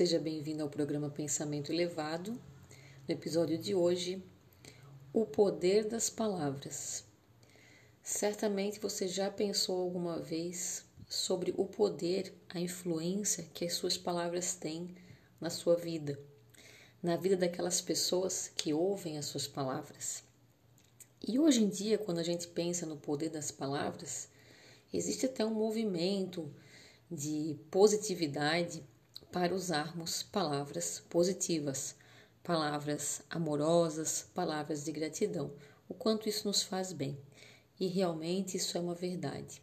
Seja 0.00 0.18
bem-vindo 0.18 0.62
ao 0.62 0.70
programa 0.70 1.10
Pensamento 1.10 1.70
Elevado. 1.70 2.32
No 3.06 3.14
episódio 3.14 3.58
de 3.58 3.74
hoje, 3.74 4.24
o 5.12 5.26
poder 5.26 5.84
das 5.84 6.08
palavras. 6.08 7.04
Certamente 8.02 8.80
você 8.80 9.06
já 9.06 9.30
pensou 9.30 9.78
alguma 9.78 10.18
vez 10.18 10.86
sobre 11.06 11.52
o 11.54 11.66
poder, 11.66 12.32
a 12.48 12.58
influência 12.58 13.46
que 13.52 13.66
as 13.66 13.74
suas 13.74 13.98
palavras 13.98 14.54
têm 14.54 14.94
na 15.38 15.50
sua 15.50 15.76
vida, 15.76 16.18
na 17.02 17.18
vida 17.18 17.36
daquelas 17.36 17.82
pessoas 17.82 18.50
que 18.56 18.72
ouvem 18.72 19.18
as 19.18 19.26
suas 19.26 19.46
palavras. 19.46 20.24
E 21.28 21.38
hoje 21.38 21.62
em 21.62 21.68
dia, 21.68 21.98
quando 21.98 22.20
a 22.20 22.24
gente 22.24 22.48
pensa 22.48 22.86
no 22.86 22.96
poder 22.96 23.28
das 23.28 23.50
palavras, 23.50 24.30
existe 24.94 25.26
até 25.26 25.44
um 25.44 25.52
movimento 25.52 26.50
de 27.10 27.58
positividade 27.70 28.82
para 29.32 29.54
usarmos 29.54 30.22
palavras 30.24 31.02
positivas, 31.08 31.94
palavras 32.42 33.22
amorosas, 33.30 34.28
palavras 34.34 34.84
de 34.84 34.90
gratidão, 34.90 35.52
o 35.88 35.94
quanto 35.94 36.28
isso 36.28 36.48
nos 36.48 36.62
faz 36.62 36.92
bem. 36.92 37.16
E 37.78 37.86
realmente 37.86 38.56
isso 38.56 38.76
é 38.76 38.80
uma 38.80 38.94
verdade. 38.94 39.62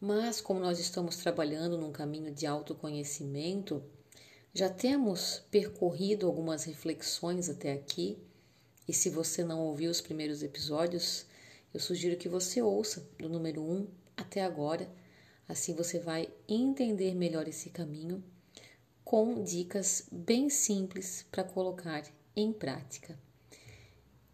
Mas, 0.00 0.40
como 0.40 0.60
nós 0.60 0.78
estamos 0.78 1.16
trabalhando 1.16 1.78
num 1.78 1.90
caminho 1.90 2.30
de 2.30 2.46
autoconhecimento, 2.46 3.82
já 4.52 4.68
temos 4.68 5.42
percorrido 5.50 6.26
algumas 6.26 6.64
reflexões 6.64 7.48
até 7.48 7.72
aqui, 7.72 8.18
e 8.86 8.92
se 8.92 9.08
você 9.08 9.42
não 9.42 9.60
ouviu 9.60 9.90
os 9.90 10.02
primeiros 10.02 10.42
episódios, 10.42 11.26
eu 11.72 11.80
sugiro 11.80 12.18
que 12.18 12.28
você 12.28 12.60
ouça 12.60 13.08
do 13.18 13.30
número 13.30 13.62
1 13.62 13.88
até 14.14 14.44
agora, 14.44 14.88
assim 15.48 15.74
você 15.74 15.98
vai 15.98 16.28
entender 16.46 17.14
melhor 17.14 17.48
esse 17.48 17.70
caminho 17.70 18.22
com 19.04 19.44
dicas 19.44 20.08
bem 20.10 20.48
simples 20.48 21.26
para 21.30 21.44
colocar 21.44 22.02
em 22.34 22.52
prática. 22.52 23.18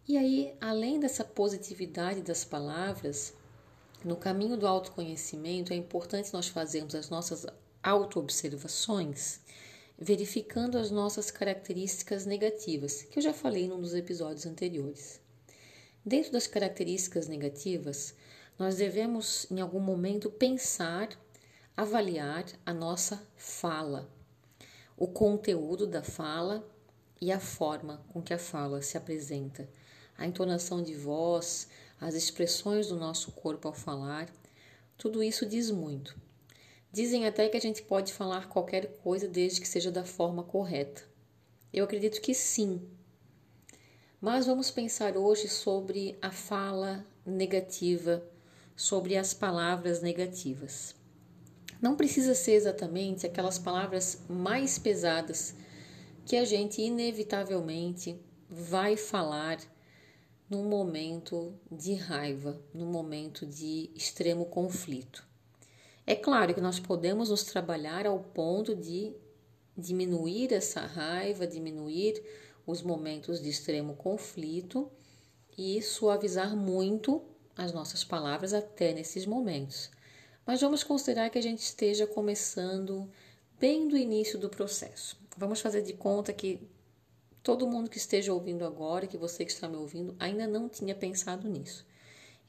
E 0.07 0.17
aí, 0.17 0.55
além 0.59 0.99
dessa 0.99 1.23
positividade 1.23 2.21
das 2.21 2.43
palavras, 2.43 3.33
no 4.03 4.15
caminho 4.15 4.57
do 4.57 4.65
autoconhecimento 4.65 5.73
é 5.73 5.75
importante 5.75 6.33
nós 6.33 6.47
fazermos 6.47 6.95
as 6.95 7.09
nossas 7.09 7.45
autoobservações, 7.83 9.41
verificando 9.97 10.77
as 10.77 10.89
nossas 10.89 11.29
características 11.29 12.25
negativas, 12.25 13.03
que 13.03 13.19
eu 13.19 13.23
já 13.23 13.33
falei 13.33 13.67
num 13.67 13.79
dos 13.79 13.93
episódios 13.93 14.45
anteriores. 14.45 15.21
Dentro 16.03 16.31
das 16.31 16.47
características 16.47 17.27
negativas, 17.27 18.15
nós 18.57 18.77
devemos 18.77 19.45
em 19.51 19.61
algum 19.61 19.79
momento 19.79 20.31
pensar, 20.31 21.09
avaliar 21.77 22.45
a 22.65 22.73
nossa 22.73 23.21
fala, 23.35 24.09
o 24.97 25.07
conteúdo 25.07 25.87
da 25.87 26.03
fala 26.03 26.67
e 27.19 27.31
a 27.31 27.39
forma 27.39 28.03
com 28.09 28.21
que 28.21 28.33
a 28.33 28.37
fala 28.37 28.81
se 28.81 28.97
apresenta, 28.97 29.69
a 30.17 30.25
entonação 30.25 30.81
de 30.83 30.95
voz, 30.95 31.67
as 31.99 32.15
expressões 32.15 32.87
do 32.87 32.95
nosso 32.95 33.31
corpo 33.31 33.67
ao 33.67 33.73
falar, 33.73 34.27
tudo 34.97 35.23
isso 35.23 35.45
diz 35.45 35.69
muito. 35.71 36.15
Dizem 36.91 37.25
até 37.25 37.47
que 37.47 37.55
a 37.55 37.61
gente 37.61 37.81
pode 37.83 38.11
falar 38.11 38.49
qualquer 38.49 38.97
coisa 38.97 39.27
desde 39.27 39.61
que 39.61 39.67
seja 39.67 39.91
da 39.91 40.03
forma 40.03 40.43
correta. 40.43 41.03
Eu 41.71 41.85
acredito 41.85 42.19
que 42.19 42.33
sim. 42.33 42.81
Mas 44.19 44.45
vamos 44.45 44.69
pensar 44.69 45.15
hoje 45.15 45.47
sobre 45.47 46.17
a 46.21 46.31
fala 46.31 47.05
negativa, 47.25 48.23
sobre 48.75 49.15
as 49.15 49.33
palavras 49.33 50.01
negativas. 50.01 50.93
Não 51.81 51.95
precisa 51.95 52.35
ser 52.35 52.51
exatamente 52.51 53.25
aquelas 53.25 53.57
palavras 53.57 54.21
mais 54.29 54.77
pesadas 54.77 55.55
que 56.25 56.35
a 56.35 56.45
gente 56.45 56.79
inevitavelmente 56.79 58.19
vai 58.47 58.95
falar 58.95 59.57
num 60.47 60.65
momento 60.65 61.53
de 61.71 61.95
raiva, 61.95 62.61
num 62.71 62.85
momento 62.85 63.47
de 63.47 63.89
extremo 63.95 64.45
conflito. 64.45 65.25
É 66.05 66.15
claro 66.15 66.53
que 66.53 66.61
nós 66.61 66.79
podemos 66.79 67.29
nos 67.29 67.43
trabalhar 67.43 68.05
ao 68.05 68.19
ponto 68.19 68.75
de 68.75 69.15
diminuir 69.75 70.53
essa 70.53 70.81
raiva, 70.81 71.47
diminuir 71.47 72.21
os 72.67 72.83
momentos 72.83 73.41
de 73.41 73.49
extremo 73.49 73.95
conflito 73.95 74.91
e 75.57 75.81
suavizar 75.81 76.55
muito 76.55 77.23
as 77.55 77.71
nossas 77.71 78.03
palavras 78.03 78.53
até 78.53 78.93
nesses 78.93 79.25
momentos. 79.25 79.89
Mas 80.45 80.61
vamos 80.61 80.83
considerar 80.83 81.29
que 81.29 81.37
a 81.37 81.41
gente 81.41 81.59
esteja 81.59 82.07
começando 82.07 83.09
bem 83.59 83.87
do 83.87 83.95
início 83.95 84.39
do 84.39 84.49
processo. 84.49 85.17
Vamos 85.37 85.61
fazer 85.61 85.81
de 85.83 85.93
conta 85.93 86.33
que 86.33 86.59
todo 87.43 87.67
mundo 87.67 87.89
que 87.89 87.97
esteja 87.97 88.33
ouvindo 88.33 88.65
agora, 88.65 89.07
que 89.07 89.17
você 89.17 89.45
que 89.45 89.51
está 89.51 89.67
me 89.67 89.77
ouvindo, 89.77 90.15
ainda 90.19 90.47
não 90.47 90.67
tinha 90.67 90.95
pensado 90.95 91.47
nisso. 91.47 91.85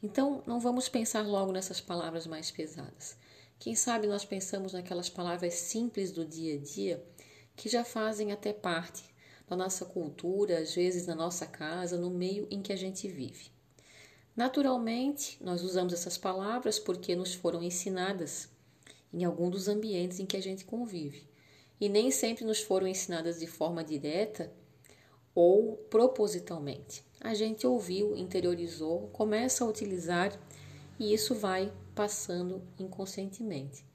Então, 0.01 0.43
não 0.45 0.59
vamos 0.59 0.89
pensar 0.89 1.25
logo 1.25 1.51
nessas 1.51 1.79
palavras 1.79 2.27
mais 2.27 2.51
pesadas. 2.51 3.15
Quem 3.57 3.75
sabe 3.75 4.07
nós 4.07 4.25
pensamos 4.25 4.73
naquelas 4.73 5.07
palavras 5.07 5.53
simples 5.53 6.11
do 6.11 6.25
dia 6.25 6.55
a 6.55 6.57
dia 6.57 7.03
que 7.55 7.69
já 7.69 7.85
fazem 7.85 8.31
até 8.31 8.51
parte 8.51 9.03
da 9.47 9.55
nossa 9.55 9.85
cultura, 9.85 10.59
às 10.59 10.73
vezes 10.73 11.05
na 11.05 11.15
nossa 11.15 11.45
casa, 11.45 11.97
no 11.97 12.09
meio 12.09 12.47
em 12.51 12.61
que 12.61 12.73
a 12.73 12.75
gente 12.75 13.07
vive. 13.07 13.52
Naturalmente, 14.35 15.37
nós 15.41 15.63
usamos 15.63 15.93
essas 15.93 16.17
palavras 16.17 16.79
porque 16.79 17.15
nos 17.15 17.35
foram 17.35 17.61
ensinadas 17.61 18.49
em 19.13 19.23
algum 19.23 19.49
dos 19.49 19.67
ambientes 19.67 20.19
em 20.19 20.25
que 20.25 20.35
a 20.35 20.41
gente 20.41 20.65
convive. 20.65 21.27
E 21.79 21.87
nem 21.87 22.09
sempre 22.09 22.43
nos 22.43 22.59
foram 22.59 22.87
ensinadas 22.87 23.39
de 23.39 23.45
forma 23.45 23.83
direta 23.83 24.51
ou 25.35 25.75
propositalmente. 25.89 27.03
A 27.19 27.33
gente 27.35 27.67
ouviu, 27.67 28.15
interiorizou, 28.17 29.07
começa 29.13 29.63
a 29.63 29.67
utilizar 29.67 30.37
e 30.99 31.13
isso 31.13 31.35
vai 31.35 31.71
passando 31.93 32.61
inconscientemente. 32.79 33.85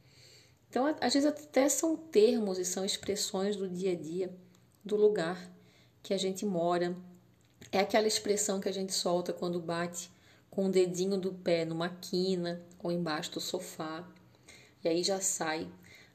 Então, 0.70 0.86
às 1.00 1.14
vezes 1.14 1.26
até 1.26 1.68
são 1.68 1.96
termos 1.96 2.58
e 2.58 2.64
são 2.64 2.84
expressões 2.84 3.56
do 3.56 3.68
dia 3.68 3.92
a 3.92 3.96
dia, 3.96 4.32
do 4.84 4.96
lugar 4.96 5.50
que 6.02 6.14
a 6.14 6.18
gente 6.18 6.46
mora. 6.46 6.96
É 7.72 7.80
aquela 7.80 8.06
expressão 8.06 8.60
que 8.60 8.68
a 8.68 8.72
gente 8.72 8.92
solta 8.92 9.32
quando 9.32 9.60
bate 9.60 10.10
com 10.50 10.66
o 10.66 10.70
dedinho 10.70 11.18
do 11.18 11.32
pé 11.32 11.64
numa 11.64 11.88
quina 11.88 12.62
ou 12.82 12.90
embaixo 12.90 13.32
do 13.32 13.40
sofá. 13.40 14.06
E 14.82 14.88
aí 14.88 15.02
já 15.02 15.20
sai 15.20 15.68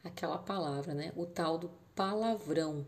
aquela 0.03 0.37
palavra, 0.37 0.93
né? 0.93 1.11
O 1.15 1.25
tal 1.25 1.57
do 1.57 1.69
palavrão. 1.95 2.85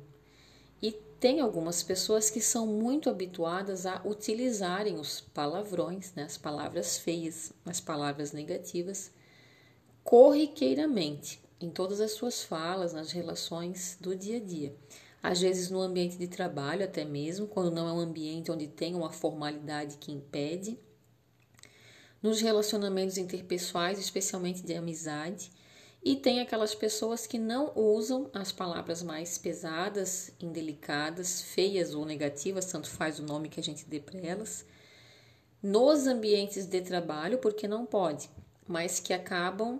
E 0.82 0.92
tem 1.20 1.40
algumas 1.40 1.82
pessoas 1.82 2.30
que 2.30 2.42
são 2.42 2.68
muito 2.68 3.10
habituadas 3.10 3.86
a 3.86 4.02
utilizarem 4.06 5.00
os 5.00 5.22
palavrões, 5.22 6.14
né? 6.14 6.24
as 6.24 6.38
palavras 6.38 6.98
feias, 6.98 7.54
as 7.66 7.80
palavras 7.80 8.32
negativas, 8.32 9.12
corriqueiramente, 10.04 11.42
em 11.60 11.70
todas 11.70 12.02
as 12.02 12.12
suas 12.12 12.44
falas, 12.44 12.94
nas 12.94 13.12
relações 13.12 13.98
do 14.00 14.16
dia 14.16 14.38
a 14.38 14.40
dia. 14.40 14.76
Às 15.24 15.42
vezes 15.42 15.72
no 15.72 15.82
ambiente 15.82 16.18
de 16.18 16.28
trabalho, 16.28 16.86
até 16.86 17.04
mesmo, 17.04 17.48
quando 17.48 17.72
não 17.72 17.88
é 17.88 17.94
um 17.94 18.00
ambiente 18.00 18.52
onde 18.52 18.68
tem 18.68 18.94
uma 18.94 19.12
formalidade 19.12 19.98
que 19.98 20.12
impede, 20.12 20.78
nos 22.26 22.42
relacionamentos 22.42 23.20
interpessoais, 23.20 24.00
especialmente 24.00 24.64
de 24.64 24.74
amizade, 24.74 25.52
e 26.04 26.16
tem 26.16 26.40
aquelas 26.40 26.74
pessoas 26.74 27.28
que 27.28 27.38
não 27.38 27.72
usam 27.76 28.32
as 28.34 28.52
palavras 28.52 29.04
mais 29.04 29.38
pesadas, 29.38 30.32
indelicadas, 30.40 31.42
feias 31.42 31.94
ou 31.94 32.04
negativas, 32.04 32.66
tanto 32.66 32.90
faz 32.90 33.20
o 33.20 33.24
nome 33.24 33.48
que 33.48 33.60
a 33.60 33.64
gente 33.64 33.86
dê 33.86 34.00
para 34.00 34.20
elas, 34.20 34.66
nos 35.62 36.08
ambientes 36.08 36.66
de 36.66 36.82
trabalho, 36.82 37.38
porque 37.38 37.68
não 37.68 37.86
pode, 37.86 38.28
mas 38.68 39.00
que 39.00 39.14
acabam 39.14 39.80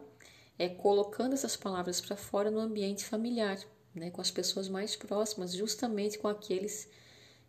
é, 0.60 0.70
colocando 0.70 1.34
essas 1.34 1.58
palavras 1.58 2.00
para 2.00 2.16
fora 2.16 2.52
no 2.52 2.60
ambiente 2.60 3.06
familiar, 3.06 3.58
né, 3.96 4.12
com 4.12 4.22
as 4.22 4.30
pessoas 4.30 4.70
mais 4.70 4.96
próximas, 4.96 5.52
justamente 5.52 6.20
com 6.20 6.28
aqueles 6.28 6.88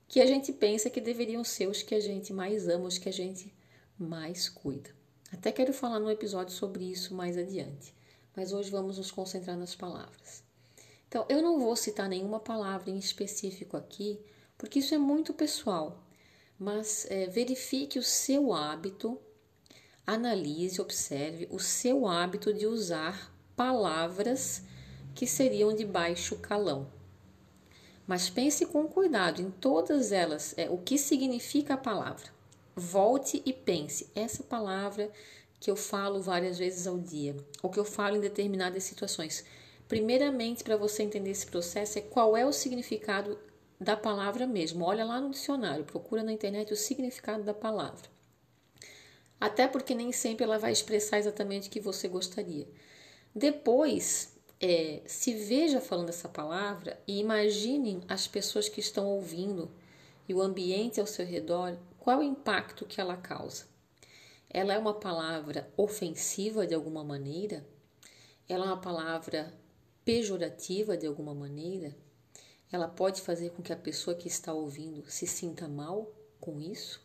que 0.09 0.23
a 0.23 0.27
gente 0.27 0.55
pensa 0.55 0.89
que 0.89 1.03
deveriam 1.03 1.45
ser 1.45 1.69
os 1.69 1.83
que 1.83 1.95
a 1.95 2.01
gente 2.01 2.33
mais 2.33 2.67
ama, 2.67 2.87
os 2.87 2.97
que 2.97 3.11
a 3.11 3.13
gente 3.13 3.55
mais 3.99 4.49
cuida. 4.49 4.91
Até 5.33 5.51
quero 5.51 5.73
falar 5.73 5.99
num 5.99 6.11
episódio 6.11 6.55
sobre 6.55 6.85
isso 6.85 7.15
mais 7.15 7.37
adiante, 7.37 7.95
mas 8.35 8.53
hoje 8.53 8.71
vamos 8.71 8.99
nos 8.99 9.11
concentrar 9.11 9.57
nas 9.57 9.75
palavras. 9.75 10.43
Então, 11.09 11.25
eu 11.29 11.41
não 11.43 11.59
vou 11.59 11.75
citar 11.77 12.09
nenhuma 12.09 12.41
palavra 12.41 12.91
em 12.91 12.99
específico 12.99 13.77
aqui, 13.77 14.21
porque 14.59 14.81
isso 14.81 14.95
é 14.95 14.99
muito 14.99 15.33
pessoal, 15.33 16.05
mas 16.59 17.07
é, 17.11 17.27
verifique 17.27 17.99
o 17.99 18.03
seu 18.03 18.53
hábito, 18.53 19.21
analise, 20.07 20.81
observe 20.81 21.49
o 21.51 21.59
seu 21.59 22.07
hábito 22.07 22.53
de 22.53 22.67
usar 22.67 23.35
palavras 23.55 24.63
que 25.15 25.27
seriam 25.27 25.75
de 25.75 25.85
baixo 25.85 26.37
calão. 26.37 26.91
Mas 28.07 28.31
pense 28.31 28.67
com 28.67 28.87
cuidado 28.87 29.43
em 29.43 29.51
todas 29.51 30.13
elas, 30.13 30.55
é, 30.57 30.71
o 30.71 30.79
que 30.79 30.97
significa 30.97 31.75
a 31.75 31.79
palavra. 31.79 32.36
Volte 32.79 33.43
e 33.47 33.55
pense. 33.55 34.11
Essa 34.15 34.43
palavra 34.43 35.11
que 35.59 35.71
eu 35.71 35.77
falo 35.77 36.21
várias 36.21 36.59
vezes 36.59 36.87
ao 36.87 36.99
dia, 36.99 37.35
ou 37.63 37.71
que 37.71 37.81
eu 37.81 37.87
falo 37.87 38.17
em 38.17 38.21
determinadas 38.21 38.85
situações. 38.85 39.45
Primeiramente, 39.89 40.63
para 40.63 40.77
você 40.77 41.03
entender 41.03 41.31
esse 41.31 41.47
processo, 41.47 41.99
é 41.99 42.03
qual 42.03 42.37
é 42.37 42.45
o 42.45 42.53
significado 42.53 43.39
da 43.81 43.97
palavra 43.97 44.47
mesmo. 44.47 44.85
Olha 44.85 45.07
lá 45.07 45.19
no 45.19 45.31
dicionário, 45.31 45.85
procura 45.87 46.23
na 46.23 46.33
internet 46.33 46.71
o 46.71 46.77
significado 46.77 47.43
da 47.43 47.55
palavra. 47.55 48.11
Até 49.41 49.67
porque 49.67 49.95
nem 49.95 50.13
sempre 50.13 50.45
ela 50.45 50.59
vai 50.59 50.73
expressar 50.73 51.19
exatamente 51.19 51.69
o 51.69 51.71
que 51.71 51.81
você 51.81 52.09
gostaria. 52.09 52.69
Depois, 53.35 54.35
é, 54.61 55.01
se 55.07 55.33
veja 55.33 55.81
falando 55.81 56.09
essa 56.09 56.29
palavra 56.29 57.01
e 57.07 57.21
imagine 57.21 58.03
as 58.07 58.27
pessoas 58.27 58.69
que 58.69 58.81
estão 58.81 59.07
ouvindo 59.07 59.71
e 60.29 60.35
o 60.35 60.43
ambiente 60.43 61.01
ao 61.01 61.07
seu 61.07 61.25
redor, 61.25 61.77
qual 62.07 62.21
o 62.21 62.23
impacto 62.23 62.87
que 62.87 63.01
ela 63.01 63.17
causa. 63.17 63.65
Ela 64.49 64.75
é 64.75 64.79
uma 64.79 64.95
palavra 64.95 65.69
ofensiva 65.77 66.65
de 66.65 66.73
alguma 66.73 67.03
maneira? 67.03 67.67
Ela 68.49 68.67
é 68.67 68.69
uma 68.69 68.81
palavra 68.81 69.53
pejorativa 70.05 70.97
de 70.97 71.05
alguma 71.05 71.35
maneira? 71.35 71.97
Ela 72.71 72.87
pode 72.87 73.21
fazer 73.21 73.51
com 73.51 73.61
que 73.61 73.73
a 73.73 73.77
pessoa 73.77 74.17
que 74.17 74.29
está 74.29 74.53
ouvindo 74.53 75.11
se 75.11 75.27
sinta 75.27 75.67
mal 75.67 76.15
com 76.39 76.61
isso? 76.61 77.05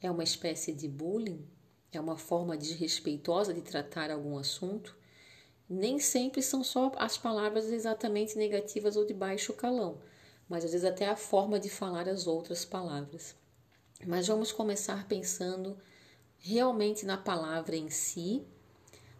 É 0.00 0.10
uma 0.10 0.24
espécie 0.24 0.72
de 0.72 0.88
bullying? 0.88 1.46
É 1.92 2.00
uma 2.00 2.16
forma 2.16 2.56
desrespeitosa 2.56 3.52
de 3.52 3.60
tratar 3.60 4.10
algum 4.10 4.38
assunto? 4.38 4.96
Nem 5.68 5.98
sempre 5.98 6.40
são 6.40 6.64
só 6.64 6.90
as 6.96 7.18
palavras 7.18 7.66
exatamente 7.66 8.38
negativas 8.38 8.96
ou 8.96 9.04
de 9.04 9.12
baixo 9.12 9.52
calão, 9.52 10.00
mas 10.48 10.64
às 10.64 10.72
vezes 10.72 10.86
até 10.86 11.06
a 11.06 11.16
forma 11.16 11.60
de 11.60 11.68
falar 11.68 12.08
as 12.08 12.26
outras 12.26 12.64
palavras. 12.64 13.36
Mas 14.04 14.26
vamos 14.26 14.52
começar 14.52 15.08
pensando 15.08 15.76
realmente 16.38 17.06
na 17.06 17.16
palavra 17.16 17.76
em 17.76 17.88
si, 17.88 18.42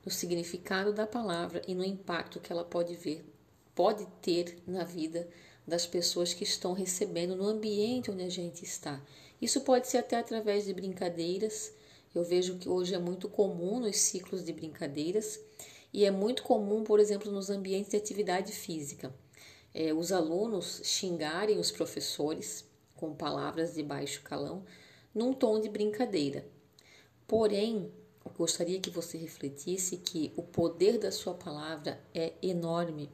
no 0.04 0.10
significado 0.10 0.92
da 0.92 1.06
palavra 1.06 1.62
e 1.66 1.74
no 1.74 1.84
impacto 1.84 2.40
que 2.40 2.52
ela 2.52 2.64
pode 2.64 2.94
ver, 2.94 3.24
pode 3.74 4.06
ter 4.20 4.58
na 4.66 4.84
vida 4.84 5.28
das 5.66 5.86
pessoas 5.86 6.34
que 6.34 6.44
estão 6.44 6.72
recebendo 6.72 7.34
no 7.34 7.46
ambiente 7.46 8.10
onde 8.10 8.22
a 8.22 8.28
gente 8.28 8.64
está. 8.64 9.02
Isso 9.40 9.62
pode 9.62 9.88
ser 9.88 9.98
até 9.98 10.16
através 10.16 10.66
de 10.66 10.74
brincadeiras. 10.74 11.72
Eu 12.14 12.22
vejo 12.22 12.56
que 12.58 12.68
hoje 12.68 12.94
é 12.94 12.98
muito 12.98 13.28
comum 13.28 13.80
nos 13.80 13.96
ciclos 13.96 14.44
de 14.44 14.52
brincadeiras 14.52 15.40
e 15.92 16.04
é 16.04 16.10
muito 16.10 16.42
comum, 16.42 16.84
por 16.84 17.00
exemplo, 17.00 17.32
nos 17.32 17.50
ambientes 17.50 17.90
de 17.90 17.96
atividade 17.96 18.52
física, 18.52 19.14
é, 19.74 19.92
os 19.92 20.12
alunos 20.12 20.80
xingarem 20.84 21.58
os 21.58 21.70
professores 21.70 22.64
com 22.96 23.14
palavras 23.14 23.74
de 23.74 23.82
baixo 23.82 24.22
calão, 24.22 24.64
num 25.14 25.32
tom 25.32 25.60
de 25.60 25.68
brincadeira. 25.68 26.46
Porém, 27.26 27.92
gostaria 28.36 28.80
que 28.80 28.90
você 28.90 29.16
refletisse 29.16 29.96
que 29.98 30.32
o 30.36 30.42
poder 30.42 30.98
da 30.98 31.12
sua 31.12 31.34
palavra 31.34 32.00
é 32.14 32.32
enorme. 32.42 33.10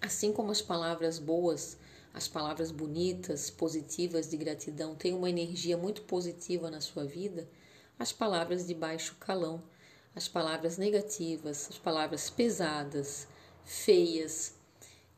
Assim 0.00 0.32
como 0.32 0.50
as 0.50 0.62
palavras 0.62 1.18
boas, 1.18 1.76
as 2.14 2.26
palavras 2.28 2.70
bonitas, 2.70 3.50
positivas 3.50 4.30
de 4.30 4.36
gratidão 4.36 4.94
têm 4.94 5.14
uma 5.14 5.30
energia 5.30 5.76
muito 5.76 6.02
positiva 6.02 6.70
na 6.70 6.80
sua 6.80 7.04
vida, 7.04 7.48
as 7.98 8.12
palavras 8.12 8.66
de 8.66 8.74
baixo 8.74 9.16
calão 9.20 9.62
as 10.14 10.28
palavras 10.28 10.76
negativas, 10.76 11.68
as 11.70 11.78
palavras 11.78 12.28
pesadas, 12.28 13.26
feias, 13.64 14.54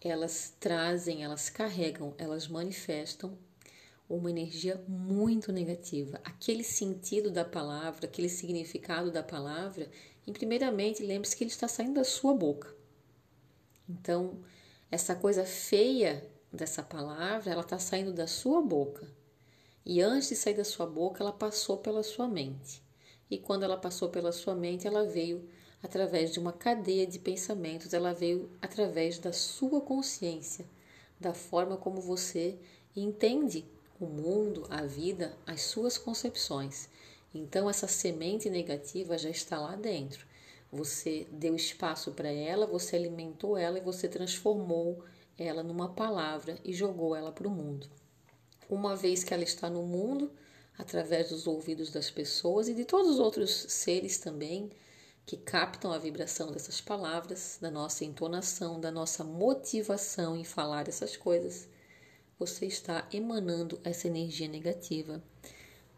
elas 0.00 0.54
trazem, 0.60 1.24
elas 1.24 1.48
carregam, 1.48 2.14
elas 2.18 2.46
manifestam 2.46 3.36
uma 4.08 4.30
energia 4.30 4.82
muito 4.86 5.52
negativa. 5.52 6.20
Aquele 6.24 6.62
sentido 6.62 7.30
da 7.30 7.44
palavra, 7.44 8.06
aquele 8.06 8.28
significado 8.28 9.10
da 9.10 9.22
palavra, 9.22 9.88
em 10.26 10.32
primeiramente, 10.32 11.02
lembre-se 11.02 11.36
que 11.36 11.44
ele 11.44 11.50
está 11.50 11.68
saindo 11.68 11.94
da 11.94 12.04
sua 12.04 12.34
boca. 12.34 12.74
Então, 13.88 14.38
essa 14.90 15.14
coisa 15.14 15.44
feia 15.44 16.28
dessa 16.52 16.82
palavra, 16.82 17.52
ela 17.52 17.62
está 17.62 17.78
saindo 17.78 18.12
da 18.12 18.26
sua 18.26 18.62
boca. 18.62 19.06
E 19.84 20.00
antes 20.00 20.28
de 20.28 20.36
sair 20.36 20.54
da 20.54 20.64
sua 20.64 20.86
boca, 20.86 21.22
ela 21.22 21.32
passou 21.32 21.78
pela 21.78 22.02
sua 22.02 22.26
mente 22.26 22.84
e 23.30 23.38
quando 23.38 23.62
ela 23.62 23.76
passou 23.76 24.08
pela 24.08 24.32
sua 24.32 24.54
mente, 24.54 24.86
ela 24.86 25.04
veio 25.04 25.48
através 25.82 26.32
de 26.32 26.38
uma 26.38 26.52
cadeia 26.52 27.06
de 27.06 27.18
pensamentos, 27.18 27.92
ela 27.92 28.12
veio 28.12 28.50
através 28.60 29.18
da 29.18 29.32
sua 29.32 29.80
consciência, 29.80 30.64
da 31.18 31.34
forma 31.34 31.76
como 31.76 32.00
você 32.00 32.56
entende 32.94 33.64
o 34.04 34.08
mundo, 34.08 34.66
a 34.70 34.82
vida, 34.82 35.36
as 35.46 35.62
suas 35.62 35.98
concepções. 35.98 36.88
Então, 37.34 37.68
essa 37.68 37.88
semente 37.88 38.48
negativa 38.48 39.18
já 39.18 39.30
está 39.30 39.58
lá 39.58 39.74
dentro. 39.74 40.26
Você 40.70 41.26
deu 41.30 41.54
espaço 41.56 42.12
para 42.12 42.30
ela, 42.30 42.66
você 42.66 42.96
alimentou 42.96 43.56
ela 43.56 43.78
e 43.78 43.82
você 43.82 44.08
transformou 44.08 45.04
ela 45.38 45.62
numa 45.62 45.88
palavra 45.94 46.58
e 46.64 46.72
jogou 46.72 47.14
ela 47.16 47.32
para 47.32 47.48
o 47.48 47.50
mundo. 47.50 47.88
Uma 48.68 48.94
vez 48.94 49.24
que 49.24 49.34
ela 49.34 49.42
está 49.42 49.68
no 49.68 49.82
mundo, 49.82 50.32
através 50.78 51.30
dos 51.30 51.46
ouvidos 51.46 51.90
das 51.90 52.10
pessoas 52.10 52.68
e 52.68 52.74
de 52.74 52.84
todos 52.84 53.12
os 53.12 53.18
outros 53.18 53.66
seres 53.68 54.18
também 54.18 54.70
que 55.26 55.36
captam 55.36 55.92
a 55.92 55.98
vibração 55.98 56.52
dessas 56.52 56.80
palavras, 56.80 57.58
da 57.60 57.70
nossa 57.70 58.04
entonação, 58.04 58.78
da 58.78 58.90
nossa 58.90 59.24
motivação 59.24 60.36
em 60.36 60.44
falar 60.44 60.88
essas 60.88 61.16
coisas, 61.16 61.68
você 62.38 62.66
está 62.66 63.08
emanando 63.12 63.80
essa 63.84 64.06
energia 64.06 64.48
negativa 64.48 65.22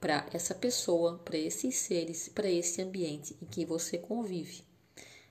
para 0.01 0.27
essa 0.33 0.55
pessoa, 0.55 1.19
para 1.19 1.39
esses 1.39 1.75
seres, 1.77 2.29
para 2.29 2.51
esse 2.51 2.83
ambiente 2.83 3.37
em 3.41 3.47
que 3.47 3.65
você 3.65 3.99
convive. 3.99 4.63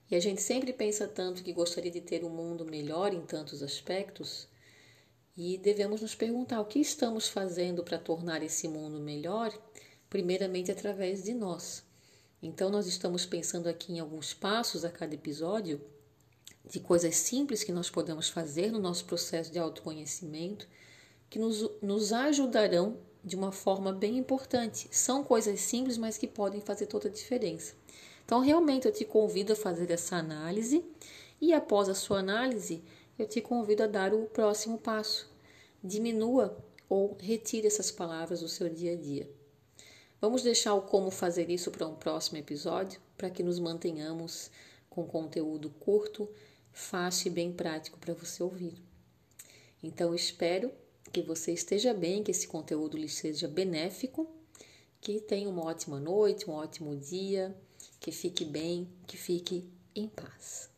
E 0.10 0.16
a 0.16 0.20
gente 0.20 0.42
sempre 0.42 0.74
pensa 0.74 1.08
tanto 1.08 1.44
que 1.44 1.54
gostaria 1.54 1.92
de 1.92 2.02
ter 2.02 2.24
um 2.24 2.30
mundo 2.30 2.66
melhor 2.66 3.14
em 3.14 3.26
tantos 3.26 3.64
aspectos, 3.64 4.48
e 5.38 5.58
devemos 5.58 6.02
nos 6.02 6.16
perguntar 6.16 6.62
o 6.62 6.66
que 6.66 6.80
estamos 6.80 7.28
fazendo 7.28 7.84
para 7.84 8.00
tornar 8.00 8.42
esse 8.42 8.68
mundo 8.68 9.00
melhor, 9.02 9.52
primeiramente 10.10 10.72
através 10.72 11.24
de 11.24 11.34
nós. 11.34 11.84
Então, 12.42 12.70
nós 12.70 12.88
estamos 12.88 13.26
pensando 13.26 13.68
aqui 13.68 13.94
em 13.94 14.00
alguns 14.00 14.34
passos 14.34 14.86
a 14.86 14.90
cada 14.90 15.14
episódio 15.14 15.82
de 16.64 16.80
coisas 16.80 17.16
simples 17.16 17.64
que 17.64 17.72
nós 17.72 17.90
podemos 17.90 18.30
fazer 18.30 18.72
no 18.72 18.80
nosso 18.80 19.06
processo 19.06 19.52
de 19.52 19.60
autoconhecimento 19.60 20.68
que 21.30 21.40
nos, 21.40 21.70
nos 21.82 22.14
ajudarão 22.14 22.98
de 23.24 23.36
uma 23.36 23.52
forma 23.52 23.92
bem 23.92 24.18
importante. 24.18 24.88
São 24.92 25.24
coisas 25.24 25.60
simples, 25.60 25.98
mas 25.98 26.18
que 26.18 26.28
podem 26.28 26.62
fazer 26.62 26.86
toda 26.86 27.08
a 27.08 27.12
diferença. 27.12 27.74
Então, 28.24 28.40
realmente, 28.40 28.86
eu 28.86 28.92
te 28.92 29.04
convido 29.04 29.54
a 29.54 29.56
fazer 29.56 29.90
essa 29.92 30.16
análise 30.16 30.86
e, 31.42 31.54
após 31.54 31.90
a 31.90 31.96
sua 31.96 32.20
análise, 32.20 32.84
eu 33.18 33.28
te 33.28 33.42
convido 33.42 33.84
a 33.84 33.88
dar 33.88 34.14
o 34.14 34.26
próximo 34.28 34.78
passo. 34.78 35.30
Diminua 35.84 36.58
ou 36.88 37.18
retire 37.20 37.68
essas 37.68 37.92
palavras 37.92 38.42
do 38.42 38.48
seu 38.48 38.70
dia 38.70 38.94
a 38.94 38.96
dia. 38.96 39.30
Vamos 40.22 40.44
deixar 40.44 40.74
o 40.74 40.82
como 40.82 41.12
fazer 41.12 41.50
isso 41.50 41.72
para 41.72 41.88
um 41.88 41.96
próximo 41.96 42.38
episódio, 42.38 43.00
para 43.18 43.30
que 43.30 43.44
nos 43.44 43.60
mantenhamos 43.60 44.50
com 44.90 45.06
conteúdo 45.06 45.70
curto, 45.70 46.30
fácil 46.72 47.28
e 47.28 47.32
bem 47.32 47.52
prático 47.52 48.00
para 48.00 48.14
você 48.14 48.42
ouvir. 48.42 48.82
Então, 49.84 50.16
espero 50.16 50.72
que 51.16 51.22
você 51.22 51.54
esteja 51.54 51.94
bem, 51.94 52.22
que 52.22 52.32
esse 52.32 52.46
conteúdo 52.46 52.98
lhe 52.98 53.08
seja 53.08 53.48
benéfico, 53.48 54.28
que 55.00 55.22
tenha 55.22 55.48
uma 55.48 55.64
ótima 55.64 55.98
noite, 55.98 56.50
um 56.50 56.54
ótimo 56.54 56.94
dia, 56.94 57.56
que 58.02 58.12
fique 58.12 58.44
bem, 58.44 58.90
que 59.08 59.16
fique 59.16 59.64
em 59.96 60.10
paz. 60.10 60.70